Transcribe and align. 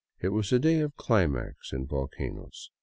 It 0.19 0.29
was 0.29 0.51
a 0.51 0.57
day 0.57 0.79
of 0.79 0.97
climax 0.97 1.71
in 1.71 1.85
volcanoes. 1.85 2.71